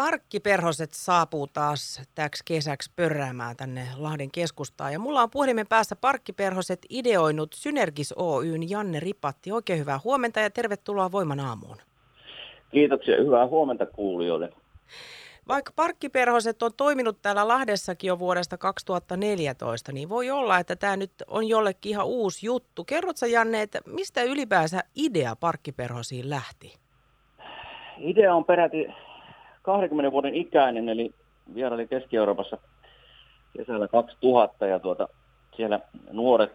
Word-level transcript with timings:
Parkkiperhoset 0.00 0.90
saapuu 0.92 1.46
taas 1.46 2.02
täksi 2.14 2.42
kesäksi 2.46 2.90
pörräämään 2.96 3.56
tänne 3.56 3.82
Lahden 3.96 4.30
keskustaan. 4.30 4.92
Ja 4.92 4.98
mulla 4.98 5.22
on 5.22 5.30
puhelimen 5.30 5.66
päässä 5.66 5.96
Parkkiperhoset 5.96 6.86
ideoinut 6.90 7.52
Synergis 7.52 8.14
Oyn 8.16 8.70
Janne 8.70 9.00
Ripatti. 9.00 9.52
Oikein 9.52 9.78
hyvää 9.78 10.00
huomenta 10.04 10.40
ja 10.40 10.50
tervetuloa 10.50 11.12
Voiman 11.12 11.40
aamuun. 11.40 11.76
Kiitoksia. 12.70 13.22
Hyvää 13.22 13.46
huomenta 13.46 13.86
kuulijoille. 13.86 14.52
Vaikka 15.48 15.72
parkkiperhoset 15.76 16.62
on 16.62 16.70
toiminut 16.76 17.22
täällä 17.22 17.48
Lahdessakin 17.48 18.08
jo 18.08 18.18
vuodesta 18.18 18.58
2014, 18.58 19.92
niin 19.92 20.08
voi 20.08 20.30
olla, 20.30 20.58
että 20.58 20.76
tämä 20.76 20.96
nyt 20.96 21.12
on 21.26 21.48
jollekin 21.48 21.90
ihan 21.90 22.06
uusi 22.06 22.46
juttu. 22.46 22.84
Kerrotko 22.84 23.26
Janne, 23.26 23.62
että 23.62 23.78
mistä 23.86 24.22
ylipäänsä 24.22 24.80
idea 24.96 25.36
parkkiperhosiin 25.36 26.30
lähti? 26.30 26.76
Idea 27.98 28.34
on 28.34 28.44
peräti 28.44 28.86
20 29.70 30.12
vuoden 30.12 30.34
ikäinen, 30.34 30.88
eli 30.88 31.14
vieraili 31.54 31.86
Keski-Euroopassa 31.86 32.58
kesällä 33.56 33.88
2000 33.88 34.66
ja 34.66 34.78
tuota, 34.78 35.08
siellä 35.56 35.80
nuoret 36.12 36.52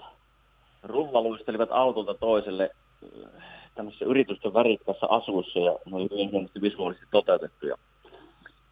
rullaluistelivat 0.83 1.69
autolta 1.71 2.13
toiselle 2.13 2.69
äh, 3.03 3.43
tämmöisessä 3.75 4.05
yritysten 4.05 4.53
värikkässä 4.53 5.07
asuissa 5.09 5.59
ja 5.59 5.79
ne 5.85 5.95
oli 5.95 6.07
hyvin 6.11 6.29
hienosti 6.29 6.61
visuaalisesti 6.61 7.07
toteutettuja. 7.11 7.75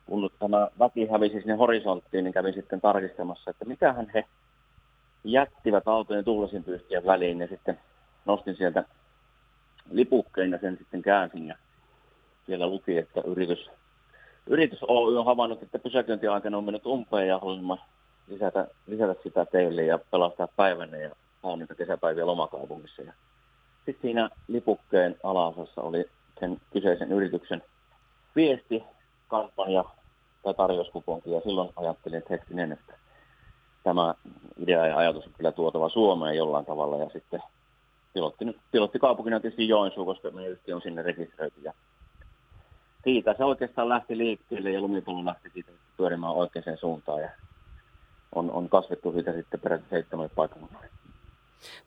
Kun 0.06 0.30
tämä 0.40 0.68
väki 0.80 1.08
hävisi 1.08 1.40
sinne 1.40 1.56
horisonttiin, 1.56 2.24
niin 2.24 2.34
kävin 2.34 2.54
sitten 2.54 2.82
tarkistamassa, 2.82 3.52
että 3.52 3.66
mitähän 3.66 4.10
he 4.14 4.26
jättivät 5.24 5.88
autojen 5.88 6.26
tuhlasinpyyhkien 6.26 7.06
väliin 7.06 7.40
ja 7.40 7.48
sitten 7.48 7.80
nostin 8.26 8.56
sieltä 8.56 8.84
lipukkeen 9.92 10.52
ja 10.52 10.60
sen 10.62 10.78
sitten 10.78 11.02
käänsin 11.02 11.48
ja 11.48 11.56
siellä 12.46 12.68
luki, 12.68 12.98
että 12.98 13.22
yritys 13.26 13.70
Yritys 14.48 14.80
Oy 14.88 15.18
on 15.18 15.26
havainnut, 15.26 15.64
että 15.64 15.80
pysäköintiaikana 15.80 16.58
on 16.58 16.64
mennyt 16.64 16.86
umpeen 16.86 17.28
ja 17.28 17.40
haluamme 17.40 17.78
lisätä, 18.28 18.68
lisätä 18.88 19.16
sitä 19.24 19.46
teille 19.46 19.84
ja 19.84 20.00
pelastaa 20.12 20.48
päivänne 20.56 21.02
ja 21.02 21.16
niitä 21.58 21.76
kesäpäiviä 21.76 22.26
lomakaupungissa. 22.26 23.02
Ja 23.02 23.14
sitten 23.86 24.02
siinä 24.02 24.30
lipukkeen 24.48 25.16
alaosassa 25.24 25.82
oli 25.82 26.06
sen 26.40 26.62
kyseisen 26.74 27.12
yrityksen 27.12 27.62
viesti, 28.36 28.84
kampanja 29.28 29.84
tai 30.44 30.54
tarjouskuponki 30.54 31.32
ja 31.32 31.42
silloin 31.42 31.70
ajattelin, 31.76 32.18
että 32.18 32.34
hetkinen, 32.34 32.72
että 32.72 32.94
tämä 33.84 34.16
idea 34.58 34.88
ja 34.88 34.98
ajatus 34.98 35.26
on 35.26 35.34
kyllä 35.38 35.52
tuotava 35.52 35.90
Suomeen 35.90 36.36
jollain 36.36 36.66
tavalla 36.66 36.98
ja 36.98 37.10
sitten 37.14 37.44
pilotti, 38.14 38.46
pilottikaupunkina 38.72 39.40
tietysti 39.40 39.68
Joensuu, 39.68 40.06
koska 40.06 40.32
meidän 40.32 40.52
yhtiö 40.52 40.76
on 40.76 40.82
sinne 40.82 41.02
rekisteröity 41.02 41.62
ja 41.62 41.74
siitä 43.04 43.36
se 43.38 43.44
oikeastaan 43.44 43.90
lähti 43.90 44.18
liikkeelle 44.18 44.72
ja 44.72 44.82
lumipallo 44.82 45.26
lähti 45.26 45.50
siitä 45.54 45.72
pyörimään 45.98 46.34
oikeaan 46.34 46.78
suuntaan 46.78 47.22
ja 47.22 47.30
on, 48.36 48.52
on 48.52 48.70
kasvettu 48.70 49.12
siitä 49.12 49.34
sitten 49.34 49.60
peräti 49.60 49.86
seitsemän 49.90 50.30
paikkakunnalle. 50.36 50.90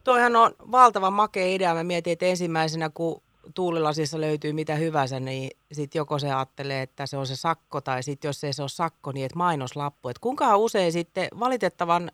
Toihan 0.04 0.36
on 0.36 0.54
valtavan 0.72 1.12
makea 1.12 1.46
idea. 1.46 1.74
Mä 1.74 1.84
mietin, 1.84 2.12
että 2.12 2.26
ensimmäisenä 2.26 2.90
kun 2.94 3.22
tuulilasissa 3.54 4.20
löytyy 4.20 4.52
mitä 4.52 4.74
hyvänsä, 4.74 5.20
niin 5.20 5.50
sitten 5.72 6.00
joko 6.00 6.18
se 6.18 6.32
ajattelee, 6.32 6.82
että 6.82 7.06
se 7.06 7.16
on 7.16 7.26
se 7.26 7.36
sakko, 7.36 7.80
tai 7.80 8.02
sitten 8.02 8.28
jos 8.28 8.44
ei 8.44 8.52
se 8.52 8.62
ole 8.62 8.68
sakko, 8.68 9.12
niin 9.12 9.26
että 9.26 9.38
mainoslappu. 9.38 10.08
Että 10.08 10.20
kuinka 10.20 10.56
usein 10.56 10.92
sitten 10.92 11.28
valitettavan, 11.40 12.10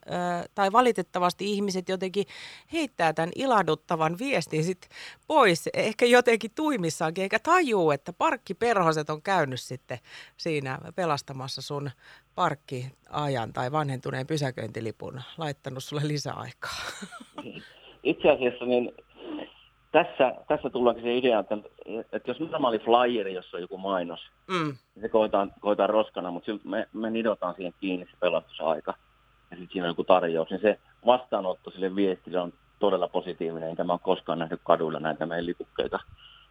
tai 0.55 0.73
valitettavasti 0.73 1.53
ihmiset 1.53 1.89
jotenkin 1.89 2.27
heittää 2.73 3.13
tämän 3.13 3.31
ilahduttavan 3.35 4.19
viestin 4.19 4.65
sitten 4.65 4.91
pois, 5.27 5.69
ehkä 5.75 6.07
jotenkin 6.07 6.51
tuimissaankin, 6.55 7.23
eikä 7.23 7.39
tajuu, 7.39 7.91
että 7.91 8.13
parkkiperhoset 8.13 9.11
on 9.11 9.23
käynyt 9.23 9.61
sitten 9.61 9.99
siinä 10.37 10.79
pelastamassa 10.95 11.63
sun 11.63 11.91
parkkiajan 12.35 13.53
tai 13.53 13.73
vanhentuneen 13.73 14.27
pysäköintilipun, 14.27 15.23
laittanut 15.39 15.85
sulle 15.85 16.09
lisäaikaa. 16.09 16.77
Itse 18.03 18.31
asiassa 18.31 18.65
niin 18.65 18.93
tässä, 19.93 20.35
tässä 20.49 20.71
tullaankin 20.71 21.05
se 21.05 21.17
idea, 21.17 21.39
että, 21.39 21.59
että 22.13 22.31
jos 22.31 22.41
normaali 22.41 22.79
flyeri, 22.79 23.35
jossa 23.35 23.57
on 23.57 23.61
joku 23.61 23.79
mainos, 23.79 24.21
mm. 24.49 24.77
niin 24.95 25.03
se 25.03 25.09
koetaan, 25.09 25.53
koetaan 25.61 25.91
roskana, 25.91 26.31
mutta 26.31 26.53
me, 26.65 26.89
me 26.93 27.11
nidotaan 27.11 27.55
siihen 27.55 27.75
kiinni 27.81 28.07
se 28.07 28.17
pelastusaika 28.21 28.95
ja 29.51 29.57
sitten 29.57 29.73
siinä 29.73 29.85
on 29.85 29.91
joku 29.91 30.05
tarjous, 30.05 30.51
niin 30.51 30.61
se 30.61 30.79
vastaanotto 31.07 31.71
sille 31.71 31.97
viestille 31.97 32.41
on 32.41 32.53
todella 32.79 33.09
positiivinen, 33.09 33.69
enkä 33.69 33.85
mä 33.85 33.93
ole 33.93 34.01
koskaan 34.03 34.39
nähnyt 34.39 34.61
kaduilla 34.65 35.01
näitä 35.01 35.27
meidän 35.27 35.47
lipukkeita. 35.47 35.99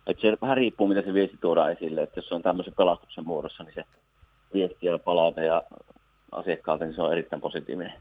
Et 0.07 0.19
se 0.19 0.37
vähän 0.41 0.57
riippuu, 0.57 0.87
mitä 0.87 1.01
se 1.01 1.13
viesti 1.13 1.37
tuodaan 1.41 1.71
esille, 1.71 2.01
että 2.01 2.17
jos 2.17 2.27
se 2.27 2.35
on 2.35 2.41
tämmöisen 2.41 2.73
pelastuksen 2.77 3.27
muodossa, 3.27 3.63
niin 3.63 3.73
se 3.73 3.83
viesti 4.53 4.85
ja 4.85 4.99
palaute 4.99 5.45
ja 5.45 5.63
asiakkaalta, 6.31 6.85
niin 6.85 6.95
se 6.95 7.01
on 7.01 7.11
erittäin 7.11 7.41
positiivinen, 7.41 7.93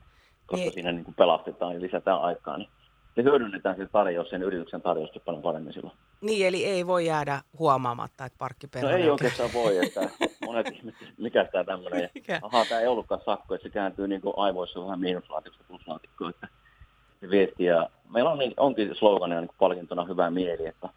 koska 0.47 0.65
niin. 0.65 0.73
siinä 0.73 0.93
niin 0.93 1.05
kuin 1.05 1.15
pelastetaan 1.15 1.75
ja 1.75 1.81
lisätään 1.81 2.21
aikaa. 2.21 2.59
Niin 2.59 2.69
se 3.15 3.23
hyödynnetään 3.23 3.77
se 3.77 3.87
tarjous, 3.87 4.31
sen 4.31 4.43
yrityksen 4.43 4.83
tarjousta 4.83 5.21
paljon 5.25 5.43
paremmin 5.43 5.73
silloin. 5.73 5.97
Niin, 6.21 6.47
eli 6.47 6.65
ei 6.65 6.87
voi 6.87 7.07
jäädä 7.07 7.41
huomaamatta, 7.59 8.25
että 8.25 8.39
parkkiperho... 8.39 8.89
No 8.89 8.97
ei 8.97 9.11
oikeastaan 9.11 9.51
voi, 9.55 9.87
että 9.87 10.11
monet 10.47 10.67
ihmiset, 10.67 11.09
mikä 11.19 11.45
tämä 11.45 11.65
tämmöinen, 11.65 12.11
ahaa, 12.43 12.65
tämä 12.65 12.81
ei 12.81 12.87
ollutkaan 12.87 13.21
sakko, 13.25 13.55
että 13.55 13.69
se 13.69 13.73
kääntyy 13.73 14.09
niin 14.09 14.21
kuin 14.21 14.35
aivoissa 14.37 14.85
vähän 14.85 15.01
miinuslaatikosta 15.01 15.65
pluslaatikkoa, 15.69 16.31
että 16.31 16.49
se 17.21 17.31
viesti. 17.31 17.65
Ja 17.65 17.91
meillä 18.13 18.31
on, 18.31 18.39
niin, 18.39 18.55
onkin 18.57 18.95
sloganina 18.95 19.41
niin 19.41 19.51
palkintona 19.59 20.05
hyvä 20.05 20.31
mieli, 20.31 20.67
että 20.67 20.89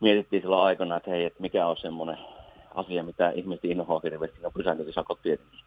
mietittiin 0.00 0.42
silloin 0.42 0.64
aikana, 0.64 0.96
että 0.96 1.10
hei, 1.10 1.24
että 1.24 1.40
mikä 1.40 1.66
on 1.66 1.76
semmoinen 1.76 2.18
asia, 2.74 3.02
mitä 3.02 3.30
ihmiset 3.30 3.64
inhoaa 3.64 4.00
hirveästi, 4.04 4.46
on 4.46 4.52
pysäköintisakot 4.52 5.22
tietenkin. 5.22 5.60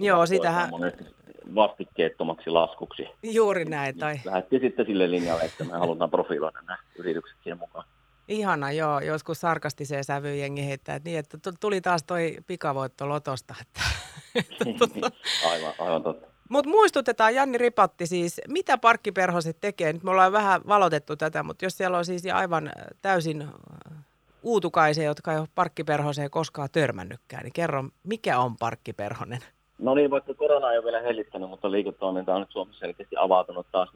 Joo, 0.00 0.26
sitähän... 0.26 0.70
Vastikkeettomaksi 1.54 2.50
laskuksi. 2.50 3.06
Juuri 3.22 3.64
näin. 3.64 3.98
Tai... 3.98 4.20
Lähti 4.24 4.58
sitten 4.58 4.86
sille 4.86 5.10
linjalle, 5.10 5.42
että 5.42 5.64
me 5.64 5.72
halutaan 5.72 6.10
profiloida 6.10 6.60
nämä 6.60 6.78
yritykset 6.98 7.38
siihen 7.42 7.58
mukaan. 7.58 7.84
Ihana, 8.28 8.72
joo. 8.72 9.00
Joskus 9.00 9.40
sarkastiseen 9.40 10.04
sävyyn 10.04 10.40
jengi 10.40 10.66
heittää, 10.66 10.96
että, 10.96 11.08
niin, 11.08 11.18
että 11.18 11.38
tuli 11.60 11.80
taas 11.80 12.02
toi 12.02 12.36
pikavoitto 12.46 13.08
lotosta. 13.08 13.54
Että, 13.60 13.80
että, 14.66 15.10
aivan, 15.50 15.72
aivan 15.78 16.02
totta. 16.02 16.26
Mutta 16.50 16.70
muistutetaan, 16.70 17.34
Janni 17.34 17.58
Ripatti 17.58 18.06
siis, 18.06 18.40
mitä 18.48 18.78
parkkiperhoset 18.78 19.56
tekee? 19.60 19.92
Nyt 19.92 20.02
me 20.02 20.10
ollaan 20.10 20.32
vähän 20.32 20.60
valotettu 20.68 21.16
tätä, 21.16 21.42
mutta 21.42 21.64
jos 21.64 21.76
siellä 21.76 21.98
on 21.98 22.04
siis 22.04 22.26
aivan 22.26 22.72
täysin 23.02 23.48
uutukaisia, 24.42 25.04
jotka 25.04 25.32
ei 25.32 25.38
ole 25.38 25.48
parkkiperhoseen 25.54 26.30
koskaan 26.30 26.68
törmännytkään, 26.72 27.42
niin 27.42 27.52
kerro, 27.52 27.84
mikä 28.02 28.38
on 28.38 28.56
parkkiperhonen? 28.56 29.40
No 29.80 29.94
niin, 29.94 30.10
vaikka 30.10 30.34
korona 30.34 30.72
ei 30.72 30.78
ole 30.78 30.84
vielä 30.84 31.00
hellittänyt, 31.00 31.50
mutta 31.50 31.70
liiketoiminta 31.70 32.34
on 32.34 32.40
nyt 32.40 32.50
Suomessa 32.50 32.80
selkeästi 32.80 33.16
avautunut 33.18 33.66
taas. 33.72 33.88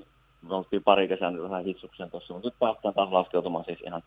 Me 0.42 0.54
oltiin 0.54 0.84
pari 0.84 1.08
kesää 1.08 1.30
nyt 1.30 1.42
vähän 1.42 1.64
hitsuksen 1.64 2.10
tuossa, 2.10 2.34
mutta 2.34 2.48
nyt 2.48 2.58
päästään 2.58 2.94
taas 2.94 3.10
laskeutumaan 3.10 3.64
siis 3.64 3.80
ihan, 3.86 4.02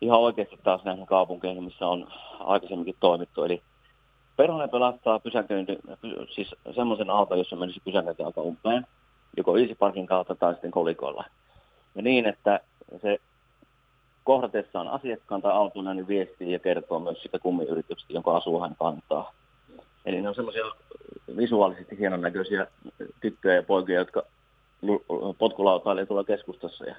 ihan 0.00 0.20
oikeasti 0.20 0.58
taas 0.64 0.84
näihin 0.84 1.06
kaupunkeihin, 1.06 1.64
missä 1.64 1.86
on 1.86 2.08
aikaisemminkin 2.40 2.96
toimittu. 3.00 3.44
Eli 3.44 3.62
Perhonen 4.36 4.70
pelastaa 4.70 5.20
pysäköinti, 5.20 5.78
siis 6.34 6.54
semmoisen 6.74 7.10
auton, 7.10 7.38
jossa 7.38 7.56
menisi 7.56 7.80
pysäköinti 7.84 8.22
aika 8.22 8.40
umpeen, 8.40 8.86
joko 9.36 9.56
Easy 9.56 9.74
Parkin 9.74 10.06
kautta 10.06 10.34
tai 10.34 10.52
sitten 10.52 10.70
kolikolla. 10.70 11.24
Ja 11.94 12.02
niin, 12.02 12.26
että 12.26 12.60
se 13.02 13.18
kohdatessaan 14.24 14.88
asiakkaan 14.88 15.42
tai 15.42 15.52
auton, 15.52 15.96
niin 15.96 16.08
viestii 16.08 16.52
ja 16.52 16.58
kertoo 16.58 16.98
myös 16.98 17.22
sitä 17.22 17.38
kummiyrityksestä, 17.38 18.12
jonka 18.12 18.36
asuu 18.36 18.60
hän 18.60 18.76
kantaa. 18.78 19.32
Eli 20.04 20.22
ne 20.22 20.28
on 20.28 20.34
semmoisia 20.34 20.64
visuaalisesti 21.36 21.98
hienon 21.98 22.20
näköisiä 22.20 22.66
tyttöjä 23.20 23.54
ja 23.54 23.62
poikia, 23.62 23.98
jotka 23.98 24.22
potkulautailee 25.38 26.06
tuolla 26.06 26.24
keskustassa 26.24 26.84
ja 26.84 26.96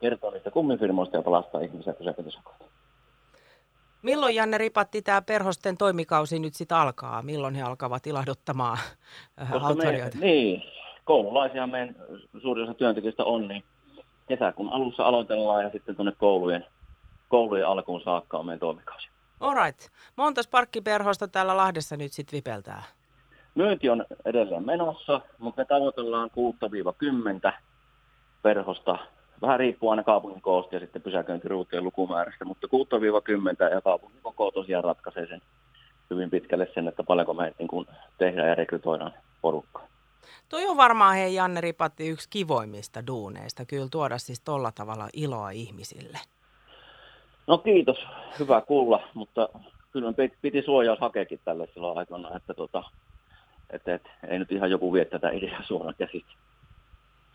kertoo 0.00 0.30
niistä 0.30 0.50
kummifirmoista 0.50 1.16
ja 1.16 1.22
palastaa 1.22 1.60
ihmisiä 1.60 1.92
pysäköintisakoilta. 1.92 2.64
Milloin 4.02 4.34
Janne 4.34 4.58
Ripatti 4.58 5.02
tämä 5.02 5.22
perhosten 5.22 5.76
toimikausi 5.76 6.38
nyt 6.38 6.54
sitten 6.54 6.76
alkaa? 6.76 7.22
Milloin 7.22 7.54
he 7.54 7.62
alkavat 7.62 8.06
ilahduttamaan 8.06 8.78
äh, 9.42 9.64
autorijoita? 9.64 10.18
Niin, 10.18 10.62
koululaisia 11.04 11.66
meidän 11.66 11.96
suurin 12.42 12.64
osa 12.64 12.74
työntekijöistä 12.74 13.24
on, 13.24 13.48
niin 13.48 13.64
kesäkuun 14.28 14.72
alussa 14.72 15.04
aloitellaan 15.04 15.64
ja 15.64 15.70
sitten 15.70 15.96
tuonne 15.96 16.12
koulujen, 16.18 16.66
koulujen 17.28 17.68
alkuun 17.68 18.00
saakka 18.00 18.38
on 18.38 18.46
meidän 18.46 18.60
toimikausi. 18.60 19.08
Alright. 19.44 19.80
Montas 20.16 20.48
parkkiperhosta 20.48 21.28
täällä 21.28 21.56
Lahdessa 21.56 21.96
nyt 21.96 22.12
sitten 22.12 22.36
vipeltää? 22.36 22.82
Myynti 23.54 23.88
on 23.88 24.04
edelleen 24.24 24.66
menossa, 24.66 25.20
mutta 25.38 25.60
me 25.60 25.64
tavoitellaan 25.64 26.30
6-10 27.48 27.52
perhosta. 28.42 28.98
Vähän 29.42 29.58
riippuu 29.58 29.90
aina 29.90 30.02
kaupungin 30.02 30.42
koosta 30.42 30.76
ja 30.76 30.80
sitten 30.80 31.02
pysäköintiruutujen 31.02 31.84
lukumäärästä, 31.84 32.44
mutta 32.44 32.66
6-10 32.66 33.74
ja 33.74 33.80
kaupungin 33.80 34.22
koko 34.22 34.50
tosiaan 34.50 34.84
ratkaisee 34.84 35.26
sen 35.26 35.42
hyvin 36.10 36.30
pitkälle 36.30 36.68
sen, 36.74 36.88
että 36.88 37.02
paljonko 37.02 37.34
me 37.34 37.52
niin 37.58 37.68
kun 37.68 37.86
tehdään 38.18 38.48
ja 38.48 38.54
rekrytoidaan 38.54 39.14
porukkaa. 39.40 39.86
Toi 40.48 40.66
on 40.66 40.76
varmaan 40.76 41.16
hei 41.16 41.34
Janne 41.34 41.60
Ripatti 41.60 42.08
yksi 42.08 42.28
kivoimmista 42.30 43.06
duuneista, 43.06 43.64
kyllä 43.64 43.88
tuoda 43.90 44.18
siis 44.18 44.40
tolla 44.40 44.72
tavalla 44.72 45.08
iloa 45.12 45.50
ihmisille. 45.50 46.18
No 47.46 47.58
kiitos, 47.58 47.98
hyvä 48.38 48.60
kuulla, 48.60 49.08
mutta 49.14 49.48
kyllä 49.90 50.12
me 50.16 50.30
piti 50.42 50.62
suojaushakeekin 50.62 51.40
tälle 51.44 51.68
silloin 51.74 51.98
aikana, 51.98 52.36
että, 52.36 52.54
tota, 52.54 52.82
että, 53.70 53.94
että 53.94 54.10
ei 54.28 54.38
nyt 54.38 54.52
ihan 54.52 54.70
joku 54.70 54.92
vie 54.92 55.04
tätä 55.04 55.30
ideaa 55.30 55.62
suoraan 55.62 55.94
käsistä. 55.98 56.32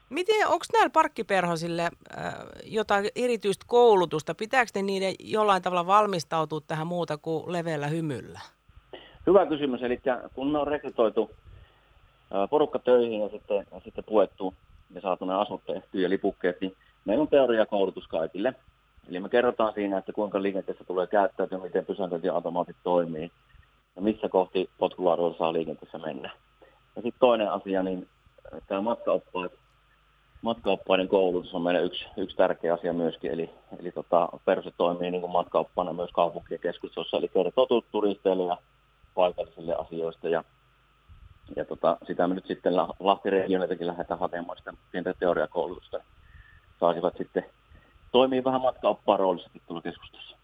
Miten, 0.10 0.48
onko 0.48 0.66
näillä 0.74 0.90
parkkiperhosille 0.90 1.82
äh, 1.84 2.34
jotain 2.66 3.10
erityistä 3.16 3.66
koulutusta? 3.68 4.36
Pitääkö 4.36 4.72
ne 4.76 4.82
niiden 4.82 5.14
jollain 5.20 5.62
tavalla 5.62 5.88
valmistautua 5.88 6.62
tähän 6.68 6.88
muuta 6.88 7.18
kuin 7.18 7.54
leveällä 7.54 7.88
hymyllä? 7.88 8.40
Hyvä 9.28 9.46
kysymys. 9.46 9.84
Eli 9.84 10.00
kun 10.34 10.52
me 10.52 10.60
on 10.60 10.68
rekrytoitu 10.68 11.32
äh, 12.36 12.50
porukka 12.50 12.80
töihin 12.80 13.22
ja 13.22 13.30
sitten, 13.30 13.66
ja 13.72 13.80
sitten 13.84 14.04
puettu 14.04 14.54
ja 14.96 15.02
saatu 15.02 15.26
ne 15.26 15.34
asut 15.34 15.62
tehtyä 15.66 16.02
ja 16.02 16.10
lipukkeet, 16.10 16.62
niin 16.62 16.76
meillä 17.06 17.22
on 17.22 17.28
teoriakoulutus 17.28 18.08
kaikille. 18.08 18.54
Eli 19.10 19.20
me 19.20 19.30
kerrotaan 19.30 19.74
siinä, 19.74 19.98
että 19.98 20.14
kuinka 20.14 20.42
liikenteessä 20.42 20.84
tulee 20.84 21.08
käyttäytyä, 21.08 21.58
miten 21.58 21.86
pysäköintiautomaatit 21.86 22.76
toimii 22.84 23.32
ja 23.96 24.02
missä 24.02 24.30
kohti 24.30 24.70
potkulaadulla 24.78 25.38
saa 25.38 25.54
liikenteessä 25.54 25.98
mennä. 25.98 26.30
Ja 26.96 27.02
sitten 27.02 27.20
toinen 27.20 27.52
asia, 27.52 27.84
niin 27.84 28.08
tämä 28.68 28.82
matkaoppaat 28.82 29.52
matkaoppaiden 30.42 31.08
koulutus 31.08 31.54
on 31.54 31.62
meidän 31.62 31.84
yksi, 31.84 32.06
yksi 32.18 32.36
tärkeä 32.36 32.74
asia 32.74 32.94
myöskin, 32.94 33.32
eli, 33.32 33.50
eli 33.80 33.92
tota, 33.92 34.30
perus 34.46 34.74
toimii 34.78 35.12
niin 35.12 35.22
kuin 35.22 35.32
matkaoppaana 35.32 35.94
myös 35.94 36.10
kaupunkien 36.14 36.60
keskustossa, 36.60 37.18
eli 37.18 37.28
kertoo 37.28 37.82
turisteille 37.92 38.44
ja 38.44 38.58
paikallisille 39.16 39.76
asioista, 39.76 40.30
ja, 40.30 40.44
ja 41.56 41.66
tota, 41.66 41.98
sitä 42.08 42.28
me 42.28 42.36
nyt 42.36 42.48
sitten 42.48 42.76
Lahti 43.00 43.30
regioniltakin 43.30 43.88
lähdetään 43.88 44.20
hakemaan 44.20 44.58
sitä 44.58 44.74
pientä 44.92 45.14
teoriakoulutusta. 45.20 46.00
Saisivat 46.80 47.18
sitten 47.18 47.46
toimii 48.12 48.44
vähän 48.44 48.62
matkaoppaan 48.62 49.20
roolissakin 49.20 49.62
tuolla 49.68 49.82
keskustossa. 49.82 50.38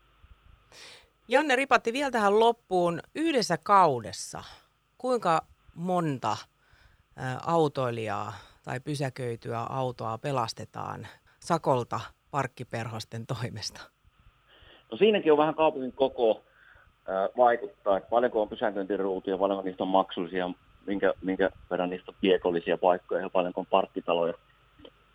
Janne 1.28 1.56
Ripatti 1.56 1.94
vielä 1.94 2.12
tähän 2.12 2.40
loppuun. 2.40 3.00
Yhdessä 3.16 3.58
kaudessa, 3.64 4.44
kuinka 4.98 5.42
monta 5.76 6.38
autoilijaa 7.46 8.34
tai 8.64 8.80
pysäköityä 8.80 9.60
autoa 9.60 10.18
pelastetaan 10.18 11.08
sakolta 11.40 12.00
parkkiperhosten 12.32 13.26
toimesta? 13.28 13.82
No 14.92 14.98
siinäkin 14.98 15.32
on 15.32 15.38
vähän 15.38 15.56
kaupungin 15.56 15.92
koko 15.92 16.42
vaikuttaa, 17.38 17.98
että 17.98 18.10
paljonko 18.10 18.42
on 18.42 18.50
pysäköintiruutuja, 18.50 19.38
paljonko 19.38 19.64
niistä 19.64 19.84
on 19.84 19.90
maksullisia, 19.90 20.50
minkä, 20.86 21.14
minkä 21.22 21.50
verran 21.70 21.90
niistä 21.90 22.12
on 22.12 22.80
paikkoja 22.82 23.22
ja 23.22 23.30
paljonko 23.30 23.60
on 23.62 23.66
parkkitaloja. 23.66 24.34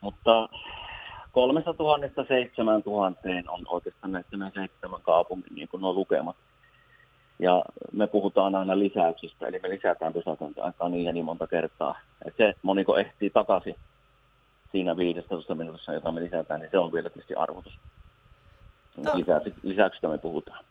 Mutta 0.01 0.49
kolmesta 1.33 1.75
tuhannesta 1.75 2.25
seitsemän 2.29 2.83
tuhanteen 2.83 3.51
on 3.51 3.65
oikeastaan 3.69 4.13
näiden 4.13 4.53
seitsemän 4.55 5.03
kaupungin 5.03 5.55
niin 5.55 5.69
kuin 5.69 5.81
nuo 5.81 5.93
lukemat. 5.93 6.37
Ja 7.39 7.65
me 7.93 8.07
puhutaan 8.07 8.55
aina 8.55 8.79
lisäyksistä, 8.79 9.47
eli 9.47 9.59
me 9.63 9.71
lisätään 9.71 10.13
pysäköintiaikaa 10.13 10.89
niin 10.89 11.05
ja 11.05 11.13
niin 11.13 11.25
monta 11.25 11.47
kertaa. 11.47 11.99
Et 12.25 12.35
se, 12.37 12.49
että 12.49 12.61
moniko 12.63 12.97
ehtii 12.97 13.31
takaisin 13.31 13.75
siinä 14.73 14.97
15 14.97 15.55
minuutissa, 15.55 15.93
jota 15.93 16.13
me 16.13 16.21
lisätään, 16.21 16.61
niin 16.61 16.71
se 16.71 16.79
on 16.79 16.93
vielä 16.93 17.11
tietysti 17.11 17.35
arvotus. 17.35 17.79
To- 19.05 19.13
lisäyksistä 19.63 20.09
me 20.09 20.19
puhutaan. 20.19 20.65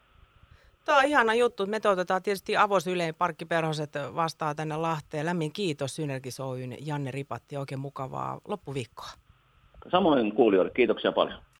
Tuo 0.85 0.95
on 0.95 1.05
ihana 1.05 1.33
juttu. 1.33 1.65
Me 1.65 1.79
toivotetaan 1.79 2.23
tietysti 2.23 2.57
avosyleen 2.57 3.15
parkkiperhoset 3.15 3.93
vastaa 4.15 4.55
tänne 4.55 4.77
Lahteen. 4.77 5.25
Lämmin 5.25 5.53
kiitos 5.53 5.95
Synergis 5.95 6.39
Oyn 6.39 6.75
Janne 6.79 7.11
Ripatti. 7.11 7.57
Oikein 7.57 7.79
mukavaa 7.79 8.41
loppuviikkoa. 8.47 9.09
Samoin 9.91 10.31
kuulijoille. 10.35 10.71
Kiitoksia 10.71 11.11
paljon. 11.11 11.39